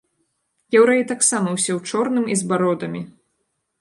Яўрэі 0.79 1.03
таксама 1.11 1.47
ўсе 1.57 1.71
ў 1.77 1.91
чорным 1.91 2.25
і 2.37 2.39
з 2.41 2.51
бародамі! 2.53 3.01